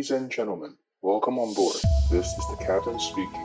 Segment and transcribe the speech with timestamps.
[0.00, 0.70] Ladies and gentlemen,
[1.02, 1.76] welcome on board.
[2.10, 3.44] This is the captain speaking.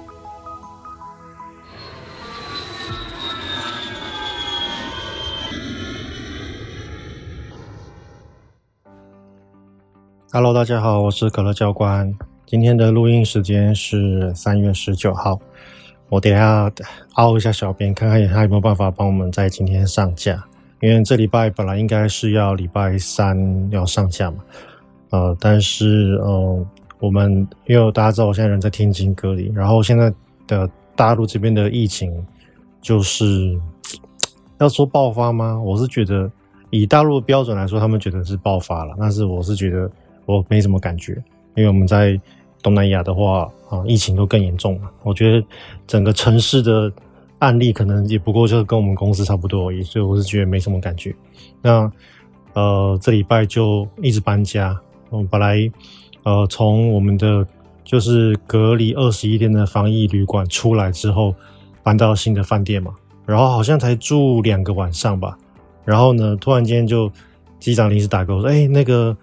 [10.32, 12.18] Hello，大家好，我是可乐教官。
[12.46, 15.38] 今天的录音时间是三月十九号。
[16.08, 16.72] 我等一下
[17.16, 20.42] 凹一下小编，看看他有没有办法帮我们在今天上架。
[20.80, 24.38] 因为这礼拜本来应该是要礼拜三要上架嘛，
[25.10, 26.66] 呃，但是呃，
[27.00, 30.14] 我们因为大家知道我现在人在天津隔离，然后现在
[30.48, 32.12] 的大陆这边的疫情
[32.82, 33.60] 就是
[34.60, 35.60] 要说爆发吗？
[35.62, 36.32] 我是觉得
[36.70, 39.92] 以大陆的标准来说，他们觉得是爆发了，但是我是觉得。
[40.28, 41.14] 我没什么感觉，
[41.54, 42.20] 因为我们在
[42.64, 44.90] 东南亚的话啊，疫情都更严重了。
[45.04, 45.48] 我觉得
[45.86, 46.92] 整个城市的
[47.38, 51.16] 案例可能也不过就是跟我们公司差不多而已，所以我是觉得没什么感觉。
[51.62, 51.88] 那
[52.54, 54.76] 呃，这礼拜就一直搬家。
[55.16, 55.72] 我们本来
[56.24, 57.46] 呃从我们的
[57.84, 61.34] 就是隔离二十一天的防疫旅馆出来之后，
[61.82, 62.94] 搬到新的饭店嘛，
[63.26, 65.38] 然后好像才住两个晚上吧。
[65.84, 67.12] 然后呢，突然间就
[67.60, 69.16] 机长临时打给我说：“哎，那个。”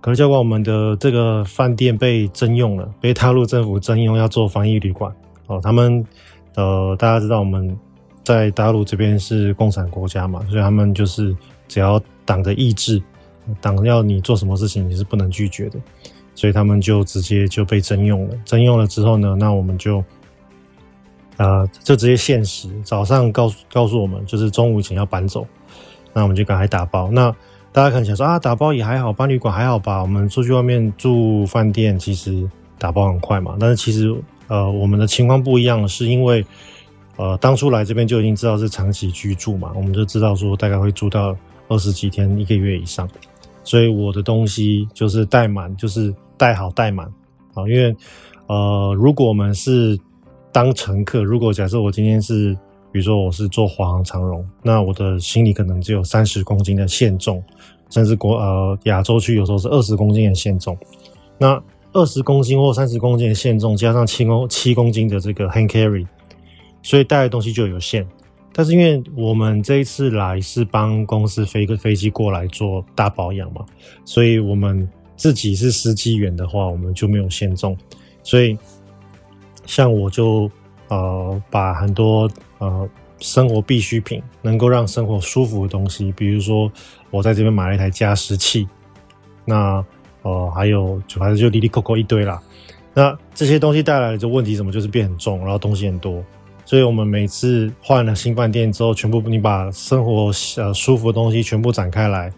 [0.00, 5.12] 可乐教官，我们的这个饭店被征用了，被大陆政府征用要做防疫旅馆。
[5.48, 6.06] 哦，他们
[6.54, 7.76] 呃，大家知道我们
[8.22, 13.02] 在大陆这边是共产国家嘛，所以他们就是只要党的意志，
[13.60, 15.78] 党要你做什么事情，你是不能拒绝的。
[16.34, 18.34] 所以他们就直接就被征用了。
[18.44, 20.04] 征用了之后呢，那我们就
[21.36, 25.44] 呃，就直接限时，早上告诉告诉我们，就是中午前要搬走，
[26.12, 27.10] 那我们就赶快打包。
[27.10, 27.34] 那
[27.72, 30.00] 大家可能想说啊，打包也还好，搬旅馆还好吧？
[30.00, 33.56] 我们出去外面住饭店，其实打包很快嘛。
[33.58, 34.14] 但是其实，
[34.46, 36.44] 呃，我们的情况不一样，是因为，
[37.16, 43.08] 呃，当初来这边就已经知道是长期居住嘛，我们就知道说大概会住到二十几天、一个月以上。
[43.68, 47.06] 所以我的东西就是带满，就是带好带满
[47.52, 47.68] 啊。
[47.68, 47.94] 因为，
[48.46, 49.98] 呃，如果我们是
[50.50, 52.56] 当乘客，如果假设我今天是。
[52.90, 57.40] 比如说我是坐华航长荣，那我的行李可能只有三十公斤的限重，
[57.90, 60.76] 甚至国呃亚洲区有时候是二十公斤的限重。
[61.36, 61.62] 那
[61.92, 66.06] 二十公斤或三十公斤的限重，加上七公七公斤的这个 hand carry，
[66.82, 68.04] 所以带的东西就有限。
[68.58, 73.64] 但是因为我们这一次来是帮公司飞个飞机过来做大保养嘛，
[74.04, 77.78] 所以我们自己是司机员的话，我们就没有限重。
[78.24, 78.58] 所以
[79.64, 80.50] 像我就。
[80.90, 82.26] 呃，把很多
[82.56, 82.88] 呃
[83.20, 86.72] 生活必需品，能够让生活舒服的东西，比如说
[87.10, 88.66] 我在这边买了一台加湿器，
[89.44, 89.84] 那
[90.22, 92.42] 呃还有就反正就哩哩扣扣一堆啦。
[92.94, 94.72] 那这些东西带来的问题什么？
[94.72, 96.24] 就是变很重，然后东西很多。
[96.68, 102.30] 所以我们每次换了新饭店之后，全部你把生活呃舒服的东西全部展开来，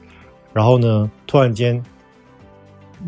[0.52, 1.82] 然后呢，突然间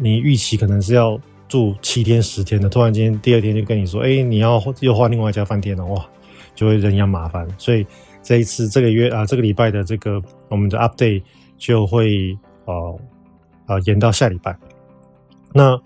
[0.00, 1.16] 你预期可能是要。
[1.49, 6.03] 住七天十天的，突然间第二天就跟你说，哎、你要又换另外一家饭店了，哇，
[6.55, 7.47] 就会人仰马翻。
[7.59, 7.87] 所以
[8.22, 10.19] 这一次这个月啊，这个礼拜的这个
[10.49, 11.22] 我们的 update
[11.59, 12.34] 就会
[12.65, 12.99] 呃
[13.66, 14.56] 呃延到下礼拜。
[15.53, 15.78] 那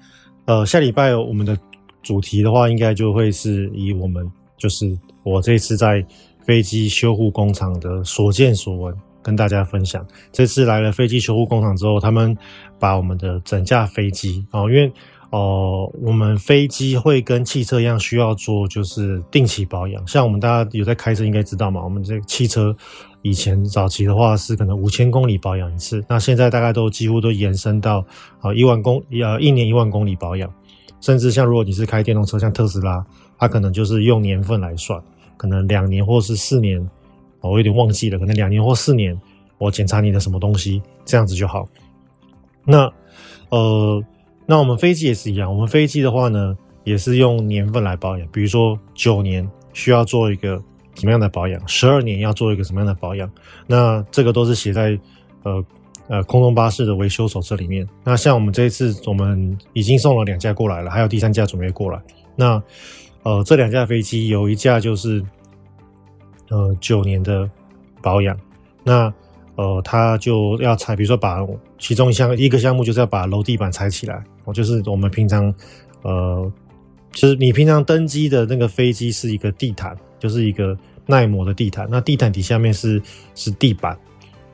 [0.44, 1.58] 呃下礼拜我们的
[2.00, 4.24] 主题的话，应该就会是以我们
[4.56, 4.96] 就是
[5.26, 6.06] 我这次在
[6.46, 10.06] 飞机修护工厂的所见所闻跟大家分享。
[10.30, 12.36] 这次来了飞机修护工厂之后，他们
[12.78, 14.92] 把我们的整架飞机、哦，因为
[15.32, 20.06] 哦、我们飞机会跟汽车一样，需要做就是定期保养。
[20.06, 21.82] 像我们大家有在开车，应该知道嘛。
[21.82, 22.74] 我们这汽车
[23.22, 28.02] 以前早期的话是可能五千公里保养一次，那现在大概都几乎都延伸到
[28.40, 30.48] 啊一万公呃一年一万公里保养。
[31.00, 33.04] 甚至像如果你是开电动车，像特斯拉，
[33.36, 34.98] 它可能就是用年份来算，
[35.36, 36.84] 可能两年或是四年，
[37.40, 39.18] 我有点忘记了，可能两年或四年，
[39.58, 41.66] 我检查你的什么东西，这样子就好。
[42.64, 42.92] 那
[43.50, 44.02] 呃。
[44.48, 48.28] 那我们飞机也是一样，我们飞机的话呢，也是用年份来保养。
[48.28, 50.62] 比如说九年需要做一个
[50.94, 53.28] 什么样的保养，十二年要做一个什么样的保养。
[53.66, 54.96] 那这个都是写在
[55.42, 55.64] 呃
[56.06, 57.84] 呃空中巴士的维修手册里面。
[58.04, 62.00] 那像我们这一次，我们已经送了两架过来了，还有第三架准备过来。
[62.36, 62.62] 那
[63.26, 65.20] 呃这两架飞机有一架就是
[66.48, 67.50] 呃九年的
[68.00, 68.38] 保养。
[68.84, 69.12] 那
[69.56, 71.44] 呃，他就要拆，比如说把
[71.76, 74.22] 其中一项一个项目就是要把楼地板拆起来。
[74.44, 75.52] 哦，就是我们平常，
[76.02, 76.52] 呃，
[77.10, 81.88] 就是你平常登机的那个飞机是一个地毯，就是一个耐磨的地毯。
[81.90, 83.02] 那地毯底下面是
[83.34, 83.98] 是地板，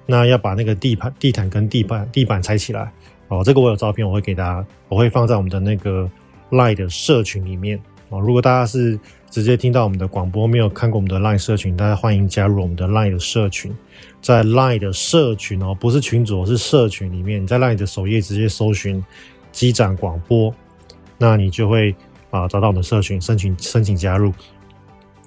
[0.07, 2.91] 那要把那个地板、地毯跟地板、地板拆起来。
[3.29, 6.09] 哦，这个我有照片，我会给大家，我会放在我们的那个
[6.51, 7.79] Line 的社群里面。
[8.13, 8.99] 哦，如果大家是
[9.31, 13.75] 直接听到我们的广播，没有看过我们的 Line 社群，大家欢迎加入我们的 Line 的社群。
[14.21, 17.43] 在 Line 的社群哦，不是群组，是社群里面。
[17.43, 19.03] 你在 Line 的首页直接搜寻
[19.51, 20.55] “机长广播”，
[21.17, 21.95] 那你就会
[22.31, 24.33] 啊找到我们的社群申请申请加入。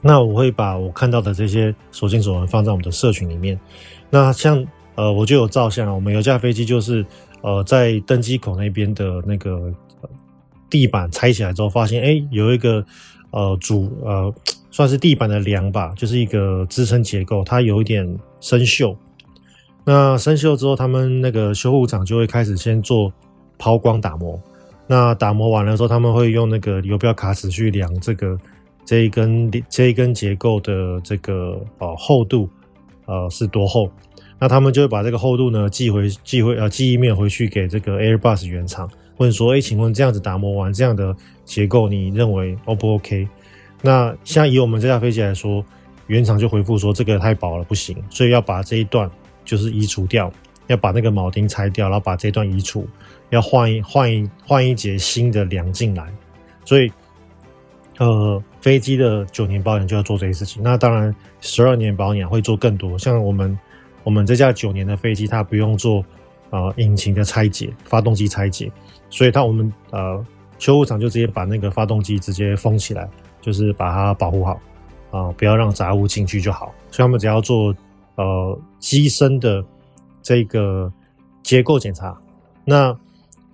[0.02, 3.60] 那我会把我看到的这些所见所闻放在我们的社群里面。
[4.12, 7.04] 那像呃我就有照相，我们有架飞机就是
[7.42, 9.74] 呃在登机口那边的那个
[10.76, 12.86] 地板拆起来之后，发现哎有一个
[13.32, 14.34] 呃主呃
[14.72, 18.06] 算是地板的梁吧，就是一个支撑结构，它有一点
[18.42, 18.94] 生锈。
[19.86, 23.10] 那生锈之后，他们那个修护厂就会开始先做
[23.58, 24.38] 抛光打磨。
[24.86, 28.38] 那打磨完了之后，他们会用那个游标卡尺去量这个
[28.84, 32.50] 这一根这一根结构的这个呃厚度，
[33.06, 33.90] 呃是多厚。
[34.38, 43.28] 那他们就会把这个厚度呢寄回寄回呃寄一面回去给这个 Airbus 原厂，问说：哎，请问这样子打磨完这样的结构，你认为 O 不 OK？
[43.82, 45.64] 那像以我们这架飞机来说，
[46.08, 49.10] 原厂就回复说这个太薄了，不行，所以要把这一段。
[49.46, 50.34] 就是移除掉，
[50.66, 52.90] 要把那个铆钉拆掉，然后把这段移除，
[53.30, 56.12] 要换一换一换一节新的梁进来。
[56.64, 56.92] 所以，
[58.00, 60.64] 呃，飞机的九年保养就要做这些事情。
[60.64, 62.98] 那当然，十二年保养会做更多。
[62.98, 63.56] 像我们
[64.04, 66.04] 我们这架九年的飞机，它不用做
[66.50, 68.72] 呃引擎的拆解、发动机拆解，
[69.10, 70.26] 所以它我们呃
[70.60, 73.10] 修护厂就直接把那个发动机直接封起来，
[73.42, 74.60] 就是把它保护好
[75.12, 76.74] 啊、不要让杂物进去就好。
[76.92, 77.76] 所以他们只要做。
[78.18, 79.62] 呃，机身的
[80.24, 80.90] 这个
[81.44, 82.18] 结构检查。
[82.64, 82.98] 那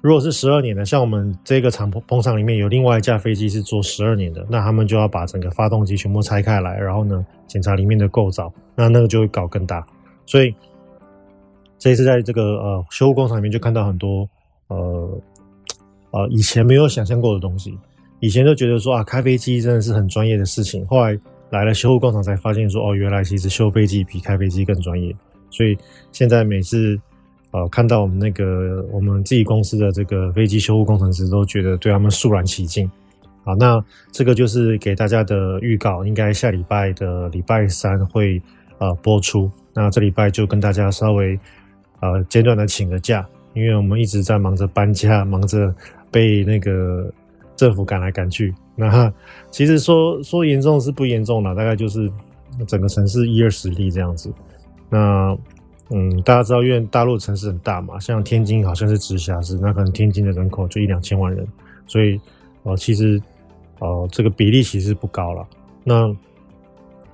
[0.01, 9.83] 如果是十二年的，像我们这个厂棚厂里面有另外一架飞机是做十二年的，那他们就要把整个发动机全部拆开来，然后呢检查里面的构造，那那个就会搞更大。
[10.27, 10.53] 所以
[11.81, 14.29] 这一次在这个呃修护工厂里面就看到很多
[14.67, 15.21] 呃
[16.11, 17.75] 呃以前没有想象过的东西，
[18.19, 21.19] 以前都觉得说啊开飞机真的是很专业的事情，后来。
[21.51, 25.13] 来了修护工厂才发现说哦，原来其实修飞机比开飞机更专业。
[25.49, 25.77] 所以
[26.13, 26.97] 现在每次
[27.51, 32.89] 呃看到我们那个我们自己公司的这个飞机修护工程师，都觉得对他们肃然起敬。
[33.43, 33.77] 好，那
[34.13, 38.41] 这个就是给大家的预告，应该下礼拜的礼拜三会
[38.77, 39.51] 呃播出。
[39.73, 41.37] 那这礼拜就跟大家稍微
[42.01, 45.73] 呃简短的请个假，因为我们一直在忙着搬家，忙着
[46.11, 47.11] 被那个
[47.55, 48.53] 政府赶来赶去。
[48.75, 49.11] 那
[49.51, 52.11] 其实说说严重是不严重了，大概就是
[52.67, 54.31] 整个城市一二十例这样子。
[54.89, 55.37] 那
[55.93, 61.45] 嗯，大家知道，因为大陆城市很大嘛，像天津好像是直辖市，那可能天津的人口就一两千万人，
[61.85, 62.19] 所以
[62.63, 63.21] 呃，其实
[63.79, 65.45] 呃这个比例其实不高了。
[65.83, 66.15] 那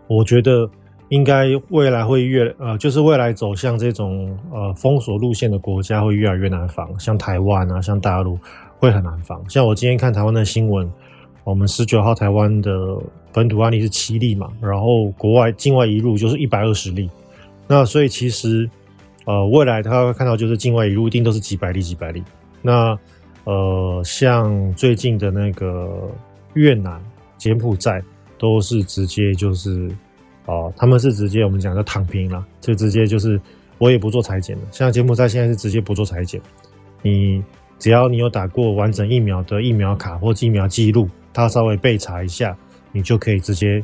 [0.07, 0.69] 我觉得
[1.09, 8.39] 应该未来会越呃，就是未来走向这种呃封锁路线的国家会越来越难防，像台湾啊，像大陆
[8.79, 9.43] 会很难防。
[9.49, 10.89] 像我今天看台湾的新闻。
[11.43, 13.01] 我们十九号台湾的
[13.31, 17.09] 本土案例是七例嘛，然后国外境外移入就是一百二十例，
[17.69, 18.69] 那所以其实
[19.23, 22.21] 呃未来他会看到就是境外移入一定都是几百例几百例，
[22.61, 22.99] 那
[23.45, 26.11] 呃像最近的那个
[26.55, 27.01] 越南、
[27.37, 28.03] 柬埔寨
[28.37, 29.89] 都是直接就是
[30.47, 33.39] 哦、他们是直接我们讲的躺平了，就直接就是
[33.77, 36.41] 我也不做裁剪了，像柬埔寨现在是直接不做裁剪，
[37.01, 37.43] 你
[37.77, 41.07] 只要你有打过完整疫苗的疫苗卡或疫苗记录。
[41.33, 42.57] 他稍微备查一下，
[42.91, 43.83] 你就可以直接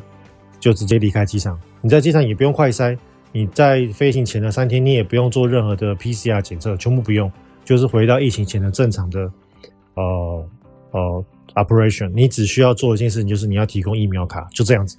[0.58, 1.56] 就直接离开机场。
[1.80, 2.98] 你在机场也不用快筛，
[3.30, 7.30] 你在飞行前的三天，你也不用做任何的 PCR 检测，全部不用，
[7.64, 9.30] 就是回到疫情前的正常的
[9.94, 10.48] 呃
[10.90, 11.24] 呃
[11.54, 12.10] operation。
[12.12, 14.96] 你只需要做一件事情，就是你要提供疫苗卡，就这样子。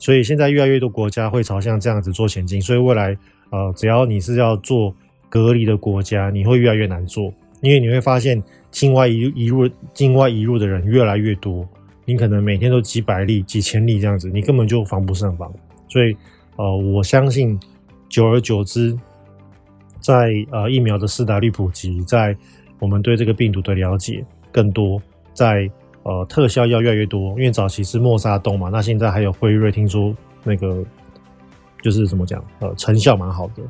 [0.00, 3.16] 所以现在越来越多国家会朝向这样子做前进，所以未来
[3.50, 4.92] 呃只要你是要做
[5.28, 8.42] 隔离的国家，你会越来越难做，因为你会发现
[8.72, 11.68] 境外移移入境外移入的人越来越多。
[12.06, 15.52] 你可能每天都几百例、几千例这样子，你根本就防不胜防。
[15.86, 16.16] 所以，
[16.56, 17.56] 呃，我相信，
[18.08, 18.98] 久而久之，
[20.00, 22.34] 在呃疫苗的施打率普及，在
[22.80, 25.00] 我们对这个病毒的了解更多，
[25.32, 25.70] 在
[26.02, 30.14] 呃特效药越来越多，因为早期是默沙东嘛，那现在还有辉瑞，听说
[30.44, 30.84] 那个
[31.82, 33.62] 就是怎么讲，呃，成效蛮好的。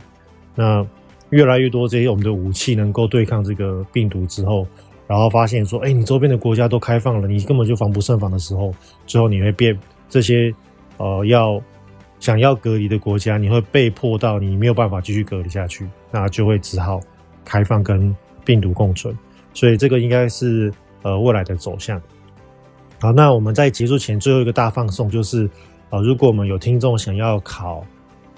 [0.54, 0.86] 那
[1.30, 4.66] 越来越多这些我们的武器能够对抗这个病毒之后。
[5.06, 8.72] 然后发现说，哎，你周边的国家都开放了，你根本就防不胜防的时候，
[9.08, 9.76] 最后你会变
[10.08, 10.54] 这些，
[10.98, 11.60] 呃，要
[12.20, 17.00] 想要隔离的国家，你会被迫到你没有办法继续隔离下去，那就会只好
[17.44, 19.12] 开放跟病毒共存。
[19.52, 20.72] 所以这个应该是
[21.02, 22.00] 呃未来的走向。
[23.00, 25.48] 好，那我们在结束前最后一个大放送就是，
[25.88, 27.82] 呃，如果我们有听众想要考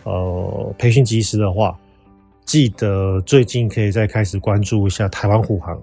[0.05, 1.77] 呃培训机师的话，
[2.45, 5.77] 记得最近可以再开始关注一下台湾虎航。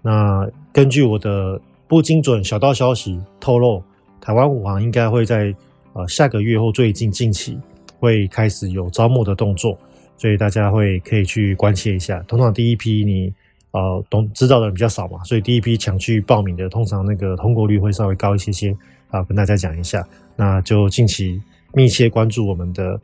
[0.00, 3.82] 那根据我的不精准小道消息透露，
[4.18, 5.54] 台湾虎航应该会在
[5.92, 7.58] 呃下个月或最近近期
[8.00, 9.78] 会开始有招募的动作，
[10.16, 12.18] 所以大家会可以去关切一下。
[12.20, 13.30] 通常第一批你
[13.72, 18.76] 呃懂知道的人比较少嘛，所以第一批抢去报名的，通常那个通过率会稍微高一些些
[19.10, 21.40] 啊，跟大家讲一下，那就近期
[21.74, 23.00] 密切关注我们的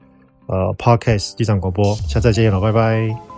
[0.46, 3.37] 呃 Podcast 地产广播，下次再见了，拜拜。